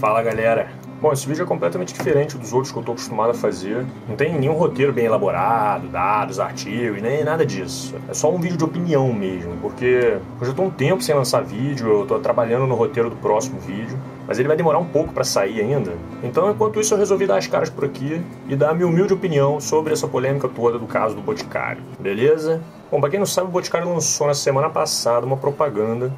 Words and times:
Fala 0.00 0.22
galera! 0.22 0.70
Bom, 0.98 1.12
esse 1.12 1.28
vídeo 1.28 1.42
é 1.42 1.46
completamente 1.46 1.92
diferente 1.92 2.38
dos 2.38 2.54
outros 2.54 2.72
que 2.72 2.78
eu 2.78 2.80
estou 2.80 2.94
acostumado 2.94 3.32
a 3.32 3.34
fazer. 3.34 3.84
Não 4.08 4.16
tem 4.16 4.32
nenhum 4.32 4.54
roteiro 4.54 4.94
bem 4.94 5.04
elaborado, 5.04 5.88
dados, 5.88 6.40
artigos, 6.40 7.02
nem 7.02 7.22
nada 7.22 7.44
disso. 7.44 7.94
É 8.08 8.14
só 8.14 8.32
um 8.32 8.40
vídeo 8.40 8.56
de 8.56 8.64
opinião 8.64 9.12
mesmo, 9.12 9.58
porque 9.60 10.18
eu 10.40 10.44
já 10.46 10.52
estou 10.52 10.64
um 10.64 10.70
tempo 10.70 11.02
sem 11.02 11.14
lançar 11.14 11.42
vídeo, 11.42 11.86
eu 11.86 12.02
estou 12.04 12.18
trabalhando 12.18 12.66
no 12.66 12.74
roteiro 12.74 13.10
do 13.10 13.16
próximo 13.16 13.60
vídeo, 13.60 13.98
mas 14.26 14.38
ele 14.38 14.48
vai 14.48 14.56
demorar 14.56 14.78
um 14.78 14.86
pouco 14.86 15.12
para 15.12 15.22
sair 15.22 15.60
ainda. 15.60 15.92
Então, 16.22 16.50
enquanto 16.50 16.80
isso, 16.80 16.94
eu 16.94 16.98
resolvi 16.98 17.26
dar 17.26 17.36
as 17.36 17.46
caras 17.46 17.68
por 17.68 17.84
aqui 17.84 18.22
e 18.48 18.56
dar 18.56 18.70
a 18.70 18.74
minha 18.74 18.88
humilde 18.88 19.12
opinião 19.12 19.60
sobre 19.60 19.92
essa 19.92 20.08
polêmica 20.08 20.48
toda 20.48 20.78
do 20.78 20.86
caso 20.86 21.14
do 21.14 21.20
Boticário. 21.20 21.82
Beleza? 21.98 22.62
Bom, 22.90 23.00
pra 23.02 23.10
quem 23.10 23.18
não 23.18 23.26
sabe, 23.26 23.48
o 23.48 23.50
Boticário 23.50 23.86
lançou 23.86 24.26
na 24.26 24.34
semana 24.34 24.70
passada 24.70 25.26
uma 25.26 25.36
propaganda 25.36 26.10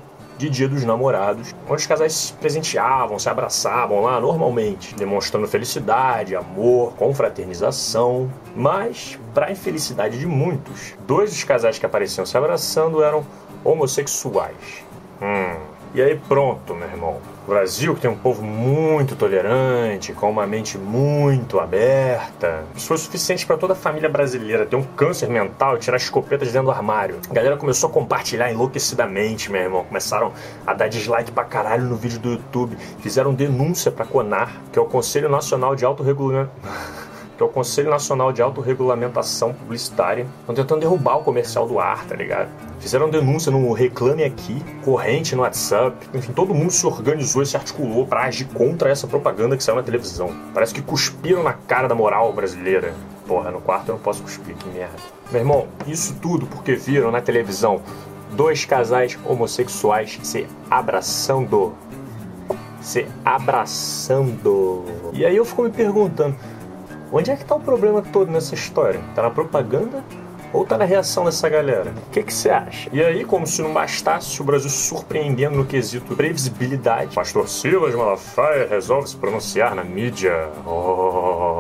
de 0.43 0.51
Dia 0.51 0.69
dos 0.69 0.83
Namorados, 0.85 1.55
onde 1.69 1.81
os 1.81 1.87
casais 1.87 2.13
se 2.13 2.33
presenteavam, 2.33 3.17
se 3.17 3.29
abraçavam 3.29 4.03
lá 4.03 4.21
normalmente, 4.21 4.93
demonstrando 4.95 5.47
felicidade, 5.47 6.35
amor, 6.35 6.95
confraternização. 6.95 8.29
Mas, 8.57 9.19
para 9.33 9.53
infelicidade 9.53 10.19
de 10.19 10.27
muitos, 10.27 10.95
dois 11.07 11.31
dos 11.31 11.45
casais 11.45 11.79
que 11.79 11.87
apareciam 11.87 12.27
se 12.27 12.37
abraçando 12.37 13.03
eram 13.03 13.25
homossexuais. 13.65 14.85
Hum. 15.21 15.72
E 15.95 16.01
aí 16.01 16.19
pronto, 16.27 16.75
meu 16.75 16.89
irmão. 16.89 17.21
O 17.47 17.51
Brasil, 17.51 17.95
que 17.95 18.01
tem 18.01 18.11
um 18.11 18.17
povo 18.17 18.43
muito 18.43 19.15
tolerante, 19.15 20.15
com 20.15 20.31
uma 20.31 20.47
mente 20.47 20.79
muito 20.79 21.61
aberta, 21.61 22.65
isso 22.75 22.87
foi 22.87 22.97
suficiente 22.97 23.45
para 23.45 23.59
toda 23.59 23.75
a 23.75 23.77
família 23.77 24.09
brasileira 24.09 24.65
ter 24.65 24.77
um 24.77 24.83
câncer 24.83 25.29
mental 25.29 25.77
e 25.77 25.81
tirar 25.81 25.99
escopetas 25.99 26.51
dentro 26.51 26.67
do 26.67 26.71
armário. 26.71 27.19
A 27.29 27.35
galera 27.35 27.59
começou 27.59 27.91
a 27.91 27.93
compartilhar 27.93 28.51
enlouquecidamente, 28.51 29.51
meu 29.51 29.61
irmão. 29.61 29.85
Começaram 29.85 30.33
a 30.67 30.73
dar 30.73 30.89
dislike 30.89 31.31
pra 31.31 31.45
caralho 31.45 31.85
no 31.85 31.97
vídeo 31.97 32.19
do 32.19 32.31
YouTube. 32.31 32.77
Fizeram 33.01 33.35
denúncia 33.35 33.91
pra 33.91 34.07
CONAR, 34.07 34.63
que 34.73 34.79
é 34.79 34.83
o 34.83 34.87
Conselho 34.87 35.29
Nacional 35.29 35.77
de 35.77 35.85
Autorregulamento. 35.85 36.51
que 37.43 37.45
é 37.45 37.49
o 37.49 37.49
Conselho 37.49 37.91
Nacional 37.91 38.33
de 38.33 38.41
Autorregulamentação 38.41 39.53
Publicitária. 39.53 40.27
Estão 40.41 40.55
tentando 40.55 40.81
derrubar 40.81 41.17
o 41.17 41.25
comercial 41.25 41.67
do 41.67 41.81
ar, 41.81 42.05
tá 42.07 42.15
ligado? 42.15 42.49
Fizeram 42.79 43.11
denúncia 43.11 43.51
no 43.51 43.73
Reclame 43.73 44.23
Aqui, 44.23 44.63
corrente 44.85 45.35
no 45.35 45.43
WhatsApp. 45.43 45.97
Enfim, 46.15 46.33
todo 46.33 46.55
mundo 46.55 46.71
se 46.71 46.87
organizou 46.87 47.43
e 47.43 47.47
se 47.47 47.57
articulou 47.57 48.07
para 48.07 48.23
agir 48.23 48.45
contra 48.45 48.91
essa 48.91 49.09
propaganda 49.09 49.57
que 49.57 49.65
saiu 49.65 49.75
na 49.75 49.83
televisão. 49.83 50.31
Parece 50.55 50.73
que 50.73 50.81
cuspiram 50.81 51.43
na 51.43 51.53
cara 51.53 51.89
da 51.89 51.97
moral 51.97 52.33
brasileira. 52.33 52.95
Porra, 53.27 53.51
no 53.51 53.61
quarto 53.61 53.89
eu 53.89 53.97
não 53.97 54.03
posso 54.03 54.23
cuspir, 54.23 54.55
que 54.55 54.69
merda. 54.69 54.95
Meu 55.33 55.41
irmão, 55.41 55.67
isso 55.89 56.15
tudo 56.23 56.47
porque 56.47 56.77
viram 56.77 57.11
na 57.11 57.21
televisão 57.21 57.83
dois 58.37 58.65
casais 58.65 59.19
homossexuais 59.27 60.21
se 60.23 60.47
abraçando. 60.71 61.73
Se 62.81 63.07
abraçando. 63.25 64.85
E 65.13 65.25
aí 65.25 65.37
eu 65.37 65.45
fico 65.45 65.63
me 65.63 65.71
perguntando, 65.71 66.37
Onde 67.15 67.31
é 67.31 67.37
que 67.37 67.45
tá 67.45 67.55
o 67.55 67.61
problema 67.61 68.01
todo 68.01 68.33
nessa 68.33 68.55
história? 68.55 68.99
Tá 69.15 69.21
na 69.21 69.31
propaganda 69.31 70.03
ou 70.51 70.65
tá 70.65 70.79
na 70.79 70.87
reação 70.87 71.27
dessa 71.27 71.47
galera? 71.47 71.93
O 72.07 72.11
que 72.11 72.23
você 72.23 72.49
acha? 72.49 72.89
E 72.91 73.03
aí, 73.03 73.23
como 73.23 73.47
se 73.47 73.61
não 73.61 73.71
bastasse 73.71 74.41
o 74.41 74.45
Brasil 74.45 74.71
surpreendendo 74.71 75.57
no 75.57 75.67
quesito 75.67 76.17
previsibilidade, 76.17 77.15
Pastor 77.15 77.47
Silas 77.51 77.95
Malafaia 77.95 78.67
resolve 78.67 79.11
se 79.11 79.17
pronunciar 79.17 79.75
na 79.75 79.85
mídia. 79.85 80.49
Oh. 80.67 81.52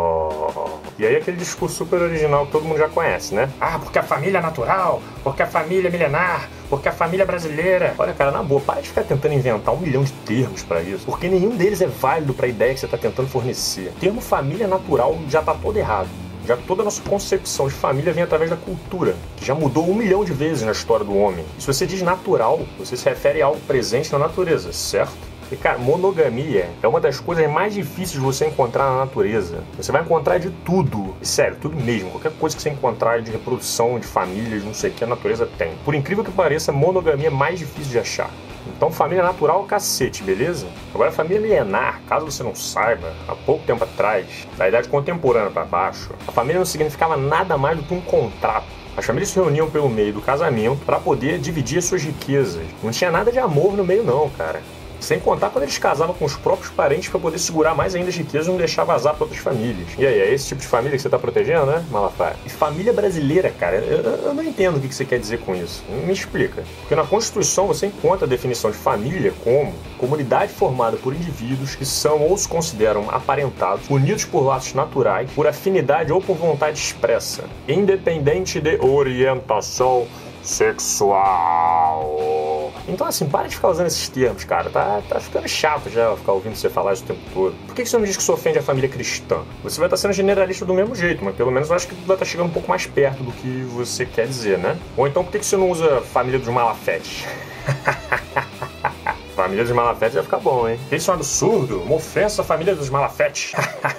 E 1.02 1.04
aí 1.04 1.16
aquele 1.16 1.36
discurso 1.36 1.78
super 1.78 2.00
original 2.00 2.46
que 2.46 2.52
todo 2.52 2.64
mundo 2.64 2.78
já 2.78 2.88
conhece, 2.88 3.34
né? 3.34 3.50
Ah, 3.60 3.76
porque 3.76 3.98
a 3.98 4.04
família 4.04 4.38
é 4.38 4.40
natural, 4.40 5.02
porque 5.24 5.42
a 5.42 5.46
família 5.48 5.88
é 5.88 5.90
milenar, 5.90 6.48
porque 6.70 6.88
a 6.88 6.92
família 6.92 7.26
brasileira. 7.26 7.92
Olha, 7.98 8.12
cara, 8.12 8.30
na 8.30 8.40
boa, 8.40 8.60
para 8.60 8.80
de 8.80 8.86
ficar 8.86 9.02
tentando 9.02 9.34
inventar 9.34 9.74
um 9.74 9.78
milhão 9.78 10.04
de 10.04 10.12
termos 10.12 10.62
para 10.62 10.80
isso, 10.80 11.04
porque 11.04 11.26
nenhum 11.26 11.56
deles 11.56 11.80
é 11.80 11.88
válido 11.88 12.32
para 12.32 12.46
a 12.46 12.48
ideia 12.48 12.72
que 12.72 12.78
você 12.78 12.86
está 12.86 12.96
tentando 12.96 13.28
fornecer. 13.28 13.88
O 13.96 13.98
termo 13.98 14.20
família 14.20 14.68
natural 14.68 15.18
já 15.28 15.42
tá 15.42 15.52
todo 15.54 15.76
errado. 15.76 16.08
Já 16.46 16.56
toda 16.56 16.82
a 16.82 16.84
nossa 16.84 17.02
concepção 17.02 17.66
de 17.66 17.74
família 17.74 18.12
vem 18.12 18.22
através 18.22 18.50
da 18.50 18.56
cultura, 18.56 19.16
que 19.36 19.44
já 19.44 19.56
mudou 19.56 19.90
um 19.90 19.94
milhão 19.96 20.24
de 20.24 20.32
vezes 20.32 20.62
na 20.62 20.70
história 20.70 21.04
do 21.04 21.16
homem. 21.16 21.44
E 21.58 21.60
se 21.60 21.66
você 21.66 21.84
diz 21.84 22.00
natural, 22.00 22.60
você 22.78 22.96
se 22.96 23.08
refere 23.08 23.42
a 23.42 23.46
algo 23.46 23.60
presente 23.66 24.12
na 24.12 24.20
natureza, 24.20 24.72
certo? 24.72 25.31
E, 25.50 25.56
cara, 25.56 25.78
monogamia 25.78 26.70
é 26.82 26.88
uma 26.88 27.00
das 27.00 27.20
coisas 27.20 27.48
mais 27.50 27.74
difíceis 27.74 28.12
de 28.12 28.18
você 28.18 28.46
encontrar 28.46 28.90
na 28.90 28.98
natureza. 28.98 29.62
Você 29.76 29.92
vai 29.92 30.02
encontrar 30.02 30.38
de 30.38 30.50
tudo. 30.64 31.14
Sério, 31.20 31.56
tudo 31.60 31.76
mesmo. 31.76 32.10
Qualquer 32.10 32.32
coisa 32.32 32.56
que 32.56 32.62
você 32.62 32.70
encontrar 32.70 33.20
de 33.20 33.30
reprodução, 33.30 33.98
de 33.98 34.06
famílias, 34.06 34.64
não 34.64 34.72
sei 34.72 34.90
o 34.90 34.92
que, 34.94 35.04
a 35.04 35.06
natureza 35.06 35.46
tem. 35.58 35.74
Por 35.84 35.94
incrível 35.94 36.24
que 36.24 36.30
pareça, 36.30 36.72
monogamia 36.72 37.26
é 37.26 37.30
mais 37.30 37.58
difícil 37.58 37.92
de 37.92 37.98
achar. 37.98 38.30
Então, 38.76 38.90
família 38.90 39.22
natural 39.22 39.60
é 39.60 39.64
o 39.64 39.66
cacete, 39.66 40.22
beleza? 40.22 40.66
Agora, 40.94 41.10
família 41.10 41.40
milenar, 41.40 42.00
caso 42.08 42.24
você 42.24 42.42
não 42.42 42.54
saiba, 42.54 43.12
há 43.26 43.34
pouco 43.34 43.64
tempo 43.66 43.82
atrás, 43.82 44.46
da 44.56 44.68
idade 44.68 44.88
contemporânea 44.88 45.50
para 45.50 45.64
baixo, 45.64 46.10
a 46.26 46.32
família 46.32 46.58
não 46.58 46.66
significava 46.66 47.16
nada 47.16 47.58
mais 47.58 47.76
do 47.76 47.82
que 47.82 47.92
um 47.92 48.00
contrato. 48.00 48.66
As 48.96 49.04
famílias 49.04 49.30
se 49.30 49.36
reuniam 49.36 49.70
pelo 49.70 49.88
meio 49.88 50.12
do 50.12 50.20
casamento 50.20 50.84
para 50.84 51.00
poder 51.00 51.38
dividir 51.38 51.82
suas 51.82 52.02
riquezas. 52.02 52.62
Não 52.82 52.90
tinha 52.90 53.10
nada 53.10 53.32
de 53.32 53.38
amor 53.38 53.74
no 53.74 53.84
meio, 53.84 54.04
não, 54.04 54.28
cara. 54.30 54.62
Sem 55.02 55.18
contar 55.18 55.50
quando 55.50 55.64
eles 55.64 55.78
casavam 55.78 56.14
com 56.14 56.24
os 56.24 56.36
próprios 56.36 56.70
parentes 56.70 57.08
para 57.08 57.18
poder 57.18 57.38
segurar 57.38 57.74
mais 57.74 57.94
ainda 57.94 58.08
as 58.08 58.16
riquezas 58.16 58.46
e 58.46 58.50
não 58.50 58.56
deixar 58.56 58.84
vazar 58.84 59.14
para 59.14 59.24
outras 59.24 59.42
famílias. 59.42 59.88
E 59.98 60.06
aí, 60.06 60.20
é 60.20 60.32
esse 60.32 60.48
tipo 60.48 60.60
de 60.60 60.66
família 60.66 60.96
que 60.96 61.02
você 61.02 61.08
está 61.08 61.18
protegendo, 61.18 61.66
né, 61.66 61.84
Malafaia? 61.90 62.36
E 62.46 62.48
família 62.48 62.92
brasileira, 62.92 63.50
cara, 63.50 63.76
eu, 63.76 63.98
eu, 63.98 64.34
não 64.34 64.44
entendo 64.44 64.76
o 64.76 64.80
que 64.80 64.94
você 64.94 65.04
quer 65.04 65.18
dizer 65.18 65.40
com 65.40 65.54
isso. 65.54 65.82
Me 66.06 66.12
explica. 66.12 66.62
Porque 66.80 66.94
na 66.94 67.04
Constituição 67.04 67.66
você 67.66 67.86
encontra 67.86 68.26
a 68.26 68.28
definição 68.28 68.70
de 68.70 68.76
família 68.76 69.34
como 69.42 69.74
comunidade 69.98 70.52
formada 70.52 70.96
por 70.96 71.14
indivíduos 71.14 71.74
que 71.74 71.84
são 71.84 72.22
ou 72.22 72.36
se 72.38 72.48
consideram 72.48 73.10
aparentados, 73.10 73.88
unidos 73.90 74.24
por 74.24 74.44
laços 74.44 74.74
naturais, 74.74 75.30
por 75.32 75.46
afinidade 75.46 76.12
ou 76.12 76.20
por 76.20 76.36
vontade 76.36 76.78
expressa, 76.78 77.44
independente 77.68 78.60
de 78.60 78.78
orientação 78.80 80.06
sexual. 80.42 82.41
Então, 82.88 83.06
assim, 83.06 83.28
para 83.28 83.48
de 83.48 83.54
ficar 83.54 83.68
usando 83.68 83.86
esses 83.86 84.08
termos, 84.08 84.44
cara. 84.44 84.70
Tá, 84.70 85.00
tá 85.08 85.20
ficando 85.20 85.48
chato 85.48 85.88
já 85.90 86.14
ficar 86.16 86.32
ouvindo 86.32 86.54
você 86.54 86.68
falar 86.68 86.92
isso 86.92 87.04
o 87.04 87.06
tempo 87.06 87.20
todo. 87.32 87.54
Por 87.66 87.74
que 87.74 87.86
você 87.86 87.96
não 87.96 88.04
diz 88.04 88.16
que 88.16 88.22
isso 88.22 88.32
ofende 88.32 88.58
a 88.58 88.62
família 88.62 88.88
cristã? 88.88 89.42
Você 89.62 89.78
vai 89.78 89.86
estar 89.86 89.96
sendo 89.96 90.12
generalista 90.12 90.64
do 90.64 90.74
mesmo 90.74 90.94
jeito, 90.94 91.24
mas 91.24 91.34
pelo 91.34 91.50
menos 91.50 91.70
eu 91.70 91.76
acho 91.76 91.88
que 91.88 91.94
vai 92.06 92.16
estar 92.16 92.26
chegando 92.26 92.46
um 92.46 92.52
pouco 92.52 92.68
mais 92.68 92.86
perto 92.86 93.22
do 93.22 93.32
que 93.32 93.62
você 93.72 94.04
quer 94.04 94.26
dizer, 94.26 94.58
né? 94.58 94.76
Ou 94.96 95.06
então, 95.06 95.24
por 95.24 95.32
que 95.32 95.44
você 95.44 95.56
não 95.56 95.70
usa 95.70 96.00
família 96.00 96.38
dos 96.38 96.48
malafetes? 96.48 97.24
família 99.34 99.64
dos 99.64 99.72
malafetes 99.72 100.14
vai 100.14 100.24
ficar 100.24 100.38
bom, 100.38 100.68
hein? 100.68 100.78
Isso 100.90 101.10
é 101.10 101.14
um 101.14 101.16
absurdo, 101.16 101.82
uma 101.82 101.96
ofensa 101.96 102.42
à 102.42 102.44
família 102.44 102.74
dos 102.74 102.90
malafetes. 102.90 103.52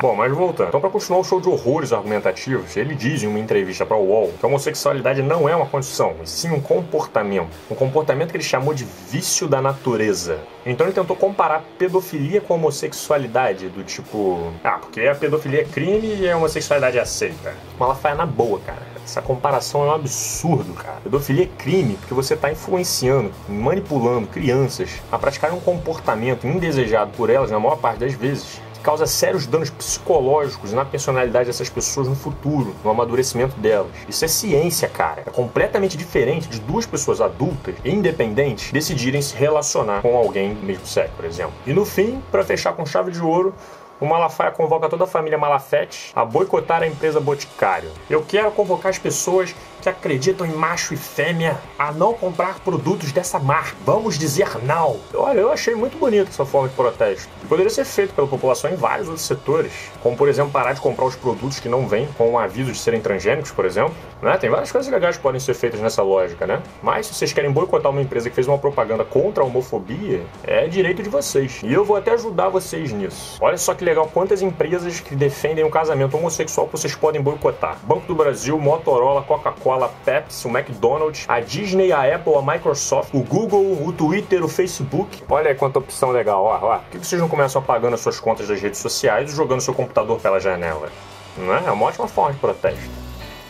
Bom, 0.00 0.14
mas 0.14 0.32
voltando. 0.32 0.68
Então, 0.68 0.80
para 0.80 0.88
continuar 0.88 1.20
o 1.20 1.24
show 1.24 1.42
de 1.42 1.48
horrores 1.50 1.92
argumentativos, 1.92 2.74
ele 2.74 2.94
diz 2.94 3.22
em 3.22 3.26
uma 3.26 3.38
entrevista 3.38 3.84
para 3.84 3.98
o 3.98 4.08
UOL 4.08 4.32
que 4.38 4.46
a 4.46 4.48
homossexualidade 4.48 5.20
não 5.20 5.46
é 5.46 5.54
uma 5.54 5.66
condição, 5.66 6.16
e 6.22 6.26
sim 6.26 6.50
um 6.50 6.60
comportamento. 6.60 7.50
Um 7.70 7.74
comportamento 7.74 8.30
que 8.30 8.38
ele 8.38 8.44
chamou 8.44 8.72
de 8.72 8.86
vício 9.10 9.46
da 9.46 9.60
natureza. 9.60 10.38
Então 10.64 10.86
ele 10.86 10.94
tentou 10.94 11.14
comparar 11.14 11.62
pedofilia 11.78 12.40
com 12.40 12.54
homossexualidade, 12.54 13.68
do 13.68 13.84
tipo, 13.84 14.50
ah, 14.64 14.78
porque 14.80 15.02
a 15.02 15.14
pedofilia 15.14 15.60
é 15.60 15.64
crime 15.64 16.16
e 16.16 16.30
a 16.30 16.36
homossexualidade 16.38 16.96
é 16.96 17.02
aceita. 17.02 17.54
Mas 17.78 17.80
ela 17.80 17.94
faz 17.94 18.16
na 18.16 18.24
boa, 18.24 18.58
cara. 18.60 18.80
Essa 19.04 19.20
comparação 19.20 19.84
é 19.84 19.88
um 19.88 19.94
absurdo, 19.96 20.72
cara. 20.72 20.96
Pedofilia 21.02 21.44
é 21.44 21.62
crime 21.62 21.96
porque 21.96 22.14
você 22.14 22.32
está 22.32 22.50
influenciando, 22.50 23.30
manipulando 23.46 24.28
crianças 24.28 25.02
a 25.12 25.18
praticarem 25.18 25.54
um 25.54 25.60
comportamento 25.60 26.46
indesejado 26.46 27.10
por 27.16 27.28
elas, 27.28 27.50
na 27.50 27.60
maior 27.60 27.76
parte 27.76 27.98
das 27.98 28.14
vezes, 28.14 28.60
causa 28.80 29.06
sérios 29.06 29.46
danos 29.46 29.70
psicológicos 29.70 30.72
na 30.72 30.84
personalidade 30.84 31.46
dessas 31.46 31.68
pessoas 31.68 32.08
no 32.08 32.14
futuro, 32.14 32.74
no 32.82 32.90
amadurecimento 32.90 33.58
delas. 33.58 33.90
Isso 34.08 34.24
é 34.24 34.28
ciência, 34.28 34.88
cara. 34.88 35.22
É 35.26 35.30
completamente 35.30 35.96
diferente 35.96 36.48
de 36.48 36.60
duas 36.60 36.86
pessoas 36.86 37.20
adultas 37.20 37.74
e 37.84 37.90
independentes 37.90 38.72
decidirem 38.72 39.22
se 39.22 39.34
relacionar 39.34 40.02
com 40.02 40.16
alguém 40.16 40.54
do 40.54 40.62
mesmo 40.64 40.86
sexo, 40.86 41.14
por 41.16 41.24
exemplo. 41.24 41.52
E 41.66 41.72
no 41.72 41.84
fim, 41.84 42.22
para 42.30 42.44
fechar 42.44 42.72
com 42.72 42.84
chave 42.86 43.10
de 43.10 43.20
ouro, 43.20 43.54
o 44.00 44.06
Malafaia 44.06 44.50
convoca 44.50 44.88
toda 44.88 45.04
a 45.04 45.06
família 45.06 45.36
Malafete 45.36 46.12
a 46.14 46.24
boicotar 46.24 46.82
a 46.82 46.86
empresa 46.86 47.20
Boticário. 47.20 47.90
Eu 48.08 48.22
quero 48.22 48.50
convocar 48.50 48.90
as 48.90 48.98
pessoas 48.98 49.54
que 49.80 49.88
acreditam 49.88 50.46
em 50.46 50.52
macho 50.52 50.94
e 50.94 50.96
fêmea 50.96 51.58
a 51.78 51.90
não 51.90 52.12
comprar 52.12 52.60
produtos 52.60 53.12
dessa 53.12 53.38
marca. 53.38 53.76
Vamos 53.84 54.18
dizer 54.18 54.48
não. 54.62 54.98
Olha, 55.14 55.40
eu 55.40 55.50
achei 55.50 55.74
muito 55.74 55.96
bonito 55.98 56.28
essa 56.28 56.44
forma 56.44 56.68
de 56.68 56.74
protesto. 56.74 57.28
Poderia 57.48 57.70
ser 57.70 57.84
feito 57.84 58.14
pela 58.14 58.26
população 58.26 58.70
em 58.70 58.76
vários 58.76 59.08
outros 59.08 59.26
setores, 59.26 59.72
como 60.02 60.16
por 60.16 60.28
exemplo 60.28 60.50
parar 60.50 60.72
de 60.72 60.80
comprar 60.80 61.04
os 61.04 61.16
produtos 61.16 61.60
que 61.60 61.68
não 61.68 61.86
vêm 61.86 62.08
com 62.16 62.32
o 62.32 62.38
aviso 62.38 62.72
de 62.72 62.78
serem 62.78 63.00
transgênicos, 63.00 63.50
por 63.50 63.64
exemplo. 63.64 63.94
Né? 64.22 64.36
Tem 64.36 64.50
várias 64.50 64.70
coisas 64.70 64.90
legais 64.90 65.16
que 65.16 65.22
podem 65.22 65.40
ser 65.40 65.54
feitas 65.54 65.80
nessa 65.80 66.02
lógica, 66.02 66.46
né? 66.46 66.62
Mas 66.82 67.06
se 67.06 67.14
vocês 67.14 67.32
querem 67.32 67.50
boicotar 67.50 67.90
uma 67.90 68.02
empresa 68.02 68.28
que 68.28 68.34
fez 68.34 68.46
uma 68.46 68.58
propaganda 68.58 69.04
contra 69.04 69.42
a 69.42 69.46
homofobia, 69.46 70.24
é 70.44 70.68
direito 70.68 71.02
de 71.02 71.08
vocês. 71.08 71.60
E 71.62 71.72
eu 71.72 71.84
vou 71.84 71.96
até 71.96 72.12
ajudar 72.12 72.48
vocês 72.48 72.92
nisso. 72.92 73.38
Olha 73.40 73.56
só 73.56 73.74
que 73.74 73.84
legal 73.90 74.08
quantas 74.12 74.40
empresas 74.40 75.00
que 75.00 75.14
defendem 75.14 75.64
o 75.64 75.70
casamento 75.70 76.16
homossexual 76.16 76.68
vocês 76.70 76.94
podem 76.94 77.20
boicotar. 77.20 77.78
Banco 77.82 78.06
do 78.06 78.14
Brasil, 78.14 78.58
Motorola, 78.58 79.22
Coca-Cola, 79.22 79.92
Pepsi, 80.04 80.46
o 80.46 80.50
McDonald's, 80.50 81.24
a 81.28 81.40
Disney, 81.40 81.92
a 81.92 82.14
Apple, 82.14 82.34
a 82.34 82.42
Microsoft, 82.42 83.12
o 83.12 83.22
Google, 83.22 83.84
o 83.84 83.92
Twitter, 83.92 84.44
o 84.44 84.48
Facebook. 84.48 85.22
Olha 85.28 85.50
aí 85.50 85.54
quanta 85.54 85.78
opção 85.78 86.10
legal, 86.10 86.44
ó, 86.44 86.58
ó. 86.62 86.78
Por 86.78 87.00
que 87.00 87.06
vocês 87.06 87.20
não 87.20 87.28
começam 87.28 87.60
apagando 87.60 87.94
as 87.94 88.00
suas 88.00 88.20
contas 88.20 88.48
das 88.48 88.60
redes 88.60 88.78
sociais 88.78 89.32
e 89.32 89.36
jogando 89.36 89.60
seu 89.60 89.74
computador 89.74 90.20
pela 90.20 90.38
janela? 90.38 90.88
Não 91.36 91.54
é? 91.54 91.64
É 91.66 91.70
uma 91.70 91.86
ótima 91.86 92.06
forma 92.06 92.32
de 92.32 92.38
protesto. 92.38 92.99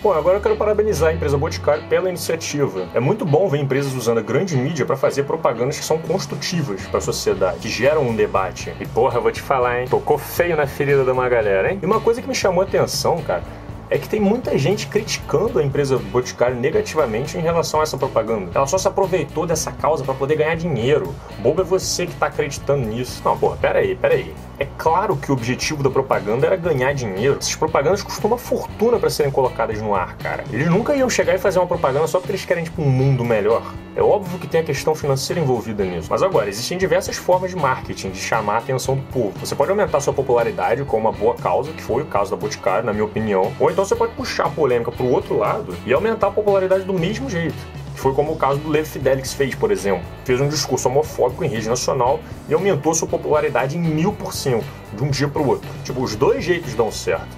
Bom, 0.03 0.15
agora 0.15 0.39
eu 0.39 0.41
quero 0.41 0.57
parabenizar 0.57 1.11
a 1.11 1.13
empresa 1.13 1.37
Boticário 1.37 1.87
pela 1.87 2.09
iniciativa. 2.09 2.89
É 2.95 3.01
muito 3.01 3.27
bom 3.27 3.47
ver 3.51 3.59
empresas 3.59 3.93
usando 3.93 4.17
a 4.17 4.23
grande 4.23 4.57
mídia 4.57 4.87
para 4.87 4.97
fazer 4.97 5.25
propagandas 5.25 5.79
que 5.79 5.85
são 5.85 5.99
construtivas 5.99 6.87
para 6.87 6.97
a 6.97 7.03
sociedade, 7.03 7.59
que 7.59 7.69
geram 7.69 8.09
um 8.09 8.17
debate. 8.17 8.75
E 8.81 8.87
porra, 8.87 9.19
eu 9.19 9.23
vou 9.23 9.31
te 9.31 9.43
falar, 9.43 9.83
hein? 9.83 9.89
Tocou 9.91 10.17
feio 10.17 10.57
na 10.57 10.67
ferida 10.67 11.05
de 11.05 11.11
uma 11.11 11.29
galera, 11.29 11.71
hein? 11.71 11.79
E 11.83 11.85
uma 11.85 12.01
coisa 12.01 12.23
que 12.23 12.27
me 12.27 12.35
chamou 12.35 12.63
a 12.63 12.65
atenção, 12.65 13.21
cara, 13.21 13.43
é 13.91 13.99
que 13.99 14.09
tem 14.09 14.21
muita 14.21 14.57
gente 14.57 14.87
criticando 14.87 15.59
a 15.59 15.63
empresa 15.63 15.99
Boticário 15.99 16.57
negativamente 16.57 17.37
em 17.37 17.43
relação 17.43 17.81
a 17.81 17.83
essa 17.83 17.99
propaganda. 17.99 18.53
Ela 18.55 18.67
só 18.67 18.79
se 18.79 18.89
aproveitou 18.89 19.45
dessa 19.45 19.71
causa 19.71 20.03
para 20.03 20.15
poder 20.15 20.37
ganhar 20.37 20.55
dinheiro. 20.55 21.15
Bobo 21.41 21.61
é 21.61 21.65
você 21.65 22.07
que 22.07 22.15
tá 22.15 22.27
acreditando 22.27 22.87
nisso. 22.87 23.21
Não, 23.23 23.37
porra, 23.37 23.59
pera 23.59 23.81
aí, 23.81 23.95
pera 23.95 24.15
aí. 24.15 24.35
É 24.61 24.69
claro 24.77 25.17
que 25.17 25.31
o 25.31 25.35
objetivo 25.35 25.83
da 25.83 25.89
propaganda 25.89 26.47
era 26.47 26.55
ganhar 26.55 26.93
dinheiro. 26.93 27.39
Essas 27.41 27.57
propagandas 27.57 28.03
custam 28.03 28.29
uma 28.29 28.37
fortuna 28.37 28.99
para 28.99 29.09
serem 29.09 29.33
colocadas 29.33 29.81
no 29.81 29.95
ar, 29.95 30.19
cara. 30.19 30.45
Eles 30.53 30.69
nunca 30.69 30.95
iam 30.95 31.09
chegar 31.09 31.35
e 31.35 31.39
fazer 31.39 31.59
uma 31.59 31.67
propaganda 31.67 32.07
só 32.07 32.19
porque 32.19 32.33
eles 32.33 32.45
querem, 32.45 32.65
tipo, 32.65 32.83
um 32.83 32.91
mundo 32.91 33.25
melhor. 33.25 33.63
É 33.97 34.03
óbvio 34.03 34.39
que 34.39 34.47
tem 34.47 34.61
a 34.61 34.63
questão 34.63 34.95
financeira 34.95 35.41
envolvida 35.41 35.83
nisso. 35.83 36.09
Mas 36.11 36.23
agora, 36.23 36.47
existem 36.47 36.77
diversas 36.77 37.17
formas 37.17 37.53
de 37.53 37.57
marketing, 37.57 38.11
de 38.11 38.19
chamar 38.19 38.57
a 38.57 38.59
atenção 38.59 38.97
do 38.97 39.03
povo. 39.05 39.33
Você 39.41 39.55
pode 39.55 39.71
aumentar 39.71 39.99
sua 40.01 40.13
popularidade 40.13 40.85
com 40.85 40.99
uma 40.99 41.11
boa 41.11 41.35
causa, 41.37 41.73
que 41.73 41.83
foi 41.83 42.03
o 42.03 42.07
caso 42.07 42.31
da 42.31 42.37
Boticário, 42.37 42.85
na 42.85 42.93
minha 42.93 43.07
opinião. 43.07 43.51
Ou 43.59 43.71
então 43.71 43.83
você 43.83 43.97
pode 43.97 44.13
puxar 44.13 44.45
a 44.45 44.51
polêmica 44.51 44.93
pro 44.93 45.07
outro 45.07 45.39
lado 45.39 45.75
e 45.87 45.93
aumentar 45.95 46.27
a 46.27 46.33
popularidade 46.33 46.85
do 46.85 46.93
mesmo 46.93 47.31
jeito. 47.31 47.80
Foi 48.01 48.15
como 48.15 48.33
o 48.33 48.37
caso 48.37 48.59
do 48.61 48.71
Lev 48.71 48.87
Fidelix 48.87 49.35
fez, 49.35 49.55
por 49.55 49.71
exemplo. 49.71 50.03
Fez 50.25 50.41
um 50.41 50.49
discurso 50.49 50.89
homofóbico 50.89 51.45
em 51.45 51.49
rede 51.49 51.69
nacional 51.69 52.19
e 52.49 52.55
aumentou 52.55 52.95
sua 52.95 53.07
popularidade 53.07 53.77
em 53.77 53.81
mil 53.81 54.11
por 54.11 54.33
cento, 54.33 54.65
de 54.95 55.05
um 55.05 55.11
dia 55.11 55.29
para 55.29 55.43
o 55.43 55.47
outro. 55.47 55.69
Tipo, 55.85 56.03
os 56.03 56.17
dois 56.17 56.43
jeitos 56.43 56.75
dão 56.75 56.91
certo. 56.91 57.29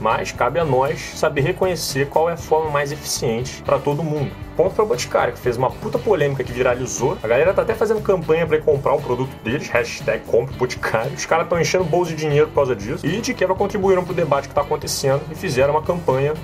Mas 0.00 0.32
cabe 0.32 0.58
a 0.58 0.64
nós 0.64 1.12
saber 1.14 1.42
reconhecer 1.42 2.08
qual 2.08 2.28
é 2.28 2.32
a 2.32 2.36
forma 2.36 2.68
mais 2.68 2.90
eficiente 2.90 3.62
para 3.62 3.78
todo 3.78 4.02
mundo. 4.02 4.32
Ponto 4.56 4.74
para 4.74 4.84
Boticário, 4.84 5.34
que 5.34 5.38
fez 5.38 5.56
uma 5.56 5.70
puta 5.70 6.00
polêmica 6.00 6.42
que 6.42 6.50
viralizou. 6.50 7.16
A 7.22 7.28
galera 7.28 7.54
tá 7.54 7.62
até 7.62 7.74
fazendo 7.74 8.00
campanha 8.00 8.44
para 8.44 8.60
comprar 8.60 8.94
o 8.94 9.00
produto 9.00 9.30
deles, 9.44 9.68
hashtag 9.68 10.24
compre 10.26 10.56
Boticário. 10.56 11.12
Os 11.12 11.26
caras 11.26 11.44
estão 11.44 11.60
enchendo 11.60 11.84
bolso 11.84 12.10
de 12.10 12.16
dinheiro 12.16 12.48
por 12.48 12.54
causa 12.56 12.74
disso. 12.74 13.06
E 13.06 13.20
de 13.20 13.34
quebra 13.34 13.54
contribuíram 13.54 14.04
pro 14.04 14.14
debate 14.14 14.48
que 14.48 14.54
tá 14.54 14.62
acontecendo 14.62 15.20
e 15.30 15.36
fizeram 15.36 15.74
uma 15.74 15.82
campanha 15.82 16.34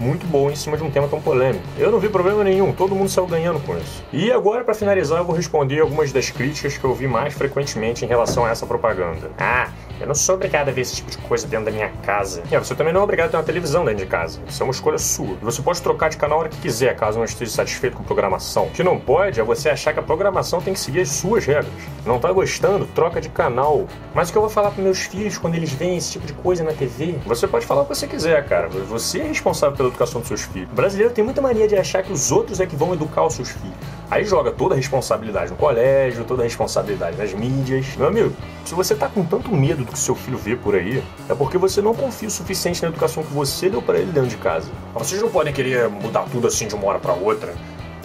muito 0.00 0.26
boa 0.26 0.50
em 0.50 0.56
cima 0.56 0.76
de 0.76 0.82
um 0.82 0.90
tema 0.90 1.06
tão 1.06 1.20
polêmico. 1.20 1.62
Eu 1.78 1.90
não 1.90 2.00
vi 2.00 2.08
problema 2.08 2.42
nenhum, 2.42 2.72
todo 2.72 2.94
mundo 2.94 3.10
saiu 3.10 3.26
ganhando 3.26 3.60
com 3.60 3.76
isso. 3.76 4.02
E 4.12 4.32
agora, 4.32 4.64
para 4.64 4.74
finalizar, 4.74 5.18
eu 5.18 5.24
vou 5.24 5.36
responder 5.36 5.80
algumas 5.80 6.10
das 6.10 6.30
críticas 6.30 6.78
que 6.78 6.84
eu 6.84 6.94
vi 6.94 7.06
mais 7.06 7.34
frequentemente 7.34 8.04
em 8.04 8.08
relação 8.08 8.44
a 8.44 8.50
essa 8.50 8.66
propaganda. 8.66 9.30
Ah, 9.38 9.68
eu 10.00 10.06
não 10.06 10.14
sou 10.14 10.34
obrigado 10.34 10.68
a 10.68 10.72
ver 10.72 10.80
esse 10.80 10.96
tipo 10.96 11.10
de 11.10 11.18
coisa 11.18 11.46
dentro 11.46 11.66
da 11.66 11.70
minha 11.70 11.90
casa. 12.02 12.42
É, 12.50 12.58
você 12.58 12.74
também 12.74 12.92
não 12.92 13.02
é 13.02 13.04
obrigado 13.04 13.28
a 13.28 13.30
ter 13.30 13.36
uma 13.36 13.42
televisão 13.42 13.84
dentro 13.84 14.04
de 14.04 14.06
casa. 14.06 14.40
Isso 14.48 14.62
é 14.62 14.64
uma 14.64 14.72
escolha 14.72 14.98
sua. 14.98 15.36
E 15.40 15.44
você 15.44 15.60
pode 15.60 15.82
trocar 15.82 16.08
de 16.08 16.16
canal 16.16 16.38
a 16.38 16.40
hora 16.40 16.48
que 16.48 16.58
quiser, 16.58 16.96
caso 16.96 17.18
não 17.18 17.24
esteja 17.24 17.50
satisfeito 17.50 17.96
com 17.96 18.02
a 18.02 18.06
programação. 18.06 18.64
O 18.66 18.70
que 18.70 18.82
não 18.82 18.98
pode 18.98 19.38
é 19.38 19.42
você 19.44 19.68
achar 19.68 19.92
que 19.92 20.00
a 20.00 20.02
programação 20.02 20.60
tem 20.60 20.72
que 20.72 20.80
seguir 20.80 21.00
as 21.00 21.10
suas 21.10 21.44
regras. 21.44 21.70
Não 22.06 22.18
tá 22.18 22.32
gostando? 22.32 22.86
Troca 22.86 23.20
de 23.20 23.28
canal. 23.28 23.86
Mas 24.14 24.28
o 24.28 24.32
que 24.32 24.38
eu 24.38 24.42
vou 24.42 24.50
falar 24.50 24.70
para 24.70 24.82
meus 24.82 25.00
filhos 25.00 25.36
quando 25.36 25.54
eles 25.54 25.72
veem 25.72 25.96
esse 25.96 26.12
tipo 26.12 26.26
de 26.26 26.32
coisa 26.32 26.64
na 26.64 26.72
TV? 26.72 27.16
Você 27.26 27.46
pode 27.46 27.66
falar 27.66 27.82
o 27.82 27.84
que 27.84 27.94
você 27.94 28.06
quiser, 28.06 28.44
cara. 28.46 28.68
Você 28.68 29.20
é 29.20 29.26
responsável 29.26 29.76
pela 29.76 29.88
educação 29.88 30.20
dos 30.20 30.28
seus 30.28 30.42
filhos. 30.42 30.70
O 30.70 30.74
brasileiro 30.74 31.12
tem 31.12 31.22
muita 31.22 31.42
mania 31.42 31.68
de 31.68 31.76
achar 31.76 32.02
que 32.02 32.12
os 32.12 32.32
outros 32.32 32.60
é 32.60 32.66
que 32.66 32.76
vão 32.76 32.94
educar 32.94 33.26
os 33.26 33.34
seus 33.34 33.50
filhos. 33.50 33.76
Aí 34.10 34.24
joga 34.24 34.50
toda 34.50 34.74
a 34.74 34.76
responsabilidade 34.76 35.52
no 35.52 35.56
colégio, 35.56 36.24
toda 36.24 36.42
a 36.42 36.44
responsabilidade 36.44 37.16
nas 37.16 37.32
mídias. 37.32 37.94
Meu 37.96 38.08
amigo, 38.08 38.32
se 38.64 38.74
você 38.74 38.92
tá 38.92 39.08
com 39.08 39.24
tanto 39.24 39.54
medo 39.54 39.84
do 39.84 39.92
que 39.92 39.98
seu 39.98 40.16
filho 40.16 40.36
vê 40.36 40.56
por 40.56 40.74
aí, 40.74 41.00
é 41.28 41.34
porque 41.34 41.56
você 41.56 41.80
não 41.80 41.94
confia 41.94 42.26
o 42.26 42.30
suficiente 42.30 42.82
na 42.82 42.88
educação 42.88 43.22
que 43.22 43.32
você 43.32 43.70
deu 43.70 43.80
para 43.80 43.98
ele 43.98 44.10
dentro 44.10 44.28
de 44.28 44.36
casa. 44.36 44.68
Vocês 44.94 45.22
não 45.22 45.30
podem 45.30 45.52
querer 45.52 45.88
mudar 45.88 46.24
tudo 46.24 46.48
assim 46.48 46.66
de 46.66 46.74
uma 46.74 46.86
hora 46.86 46.98
para 46.98 47.12
outra. 47.12 47.54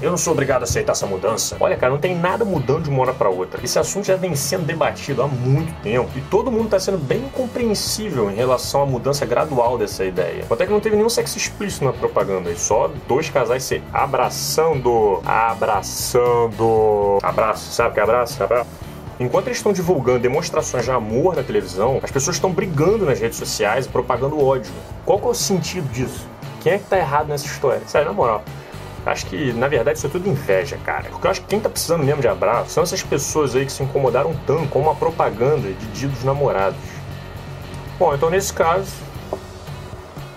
Eu 0.05 0.11
não 0.11 0.19
sou 0.19 0.33
obrigado 0.33 0.61
a 0.61 0.65
aceitar 0.65 0.91
essa 0.91 1.07
mudança. 1.07 1.57
Olha, 1.59 1.75
cara, 1.75 1.91
não 1.91 1.97
tem 1.97 2.15
nada 2.15 2.45
mudando 2.45 2.83
de 2.83 2.91
uma 2.91 3.01
hora 3.01 3.11
para 3.11 3.27
outra. 3.27 3.59
Esse 3.63 3.79
assunto 3.79 4.05
já 4.05 4.15
vem 4.15 4.35
sendo 4.35 4.63
debatido 4.63 5.23
há 5.23 5.27
muito 5.27 5.73
tempo 5.81 6.11
e 6.15 6.21
todo 6.21 6.51
mundo 6.51 6.65
está 6.65 6.79
sendo 6.79 6.99
bem 6.99 7.27
compreensível 7.33 8.29
em 8.29 8.35
relação 8.35 8.83
à 8.83 8.85
mudança 8.85 9.25
gradual 9.25 9.79
dessa 9.79 10.05
ideia. 10.05 10.45
Até 10.47 10.67
que 10.67 10.71
não 10.71 10.79
teve 10.79 10.95
nenhum 10.95 11.09
sexo 11.09 11.39
explícito 11.39 11.85
na 11.85 11.91
propaganda, 11.91 12.51
e 12.51 12.55
só 12.55 12.87
dois 13.07 13.31
casais 13.31 13.63
se 13.63 13.81
abraçando, 13.91 15.23
abraçando, 15.25 17.17
abraço, 17.23 17.73
sabe 17.73 17.95
que 17.95 17.99
é 17.99 18.03
abraço? 18.03 18.43
Abraço. 18.43 18.69
Enquanto 19.19 19.47
eles 19.47 19.57
estão 19.57 19.73
divulgando 19.73 20.19
demonstrações 20.19 20.85
de 20.85 20.91
amor 20.91 21.35
na 21.35 21.41
televisão, 21.41 21.99
as 22.03 22.11
pessoas 22.11 22.35
estão 22.35 22.51
brigando 22.51 23.07
nas 23.07 23.19
redes 23.19 23.39
sociais 23.39 23.87
e 23.87 23.89
propagando 23.89 24.39
ódio. 24.39 24.71
Qual 25.03 25.17
que 25.17 25.25
é 25.25 25.29
o 25.29 25.33
sentido 25.33 25.91
disso? 25.91 26.27
Quem 26.61 26.73
é 26.73 26.77
que 26.77 26.83
tá 26.83 26.95
errado 26.95 27.27
nessa 27.27 27.47
história? 27.47 27.81
Sério, 27.87 28.09
na 28.09 28.13
moral. 28.13 28.43
Acho 29.05 29.27
que, 29.27 29.53
na 29.53 29.67
verdade, 29.67 29.97
isso 29.97 30.07
é 30.07 30.09
tudo 30.09 30.27
inveja, 30.27 30.77
cara. 30.83 31.03
Porque 31.09 31.27
eu 31.27 31.31
acho 31.31 31.41
que 31.41 31.47
quem 31.47 31.59
tá 31.59 31.69
precisando 31.69 32.03
mesmo 32.03 32.21
de 32.21 32.27
abraço 32.27 32.71
são 32.71 32.83
essas 32.83 33.03
pessoas 33.03 33.55
aí 33.55 33.65
que 33.65 33.71
se 33.71 33.83
incomodaram 33.83 34.35
tanto 34.47 34.67
com 34.69 34.79
uma 34.79 34.95
propaganda 34.95 35.71
de 35.71 35.85
dia 35.87 36.09
dos 36.09 36.23
namorados. 36.23 36.79
Bom, 37.99 38.15
então 38.15 38.29
nesse 38.29 38.51
caso, 38.51 38.91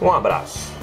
um 0.00 0.12
abraço. 0.12 0.77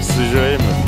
C'est 0.00 0.24
Jérémy. 0.32 0.85